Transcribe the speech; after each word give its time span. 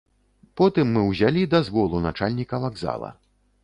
Потым 0.61 0.89
мы 0.95 1.03
ўзялі 1.11 1.45
дазвол 1.53 1.89
у 2.01 2.05
начальніка 2.09 2.55
вакзала. 2.69 3.09